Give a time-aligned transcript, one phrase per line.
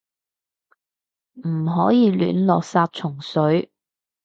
[1.35, 3.69] 唔可以亂落殺蟲水